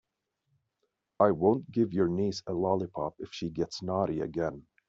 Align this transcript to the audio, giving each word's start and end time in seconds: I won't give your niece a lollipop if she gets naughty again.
I 1.19 1.29
won't 1.29 1.69
give 1.71 1.93
your 1.93 2.07
niece 2.07 2.41
a 2.47 2.53
lollipop 2.53 3.13
if 3.19 3.31
she 3.33 3.51
gets 3.51 3.83
naughty 3.83 4.21
again. 4.21 4.65